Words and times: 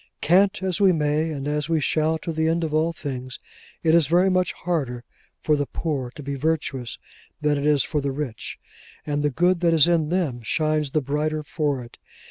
Cant 0.19 0.63
as 0.63 0.81
we 0.81 0.91
may, 0.91 1.29
and 1.29 1.47
as 1.47 1.69
we 1.69 1.79
shall 1.79 2.17
to 2.17 2.31
the 2.31 2.47
end 2.47 2.63
of 2.63 2.73
all 2.73 2.91
things, 2.91 3.37
it 3.83 3.93
is 3.93 4.07
very 4.07 4.31
much 4.31 4.51
harder 4.51 5.03
for 5.43 5.55
the 5.55 5.67
poor 5.67 6.09
to 6.15 6.23
be 6.23 6.33
virtuous 6.33 6.97
than 7.39 7.55
it 7.55 7.67
is 7.67 7.83
for 7.83 8.01
the 8.01 8.11
rich; 8.11 8.57
and 9.05 9.21
the 9.21 9.29
good 9.29 9.59
that 9.59 9.75
is 9.75 9.87
in 9.87 10.09
them, 10.09 10.41
shines 10.41 10.89
the 10.89 11.01
brighter 11.01 11.43
for 11.43 11.83
it. 11.83 11.99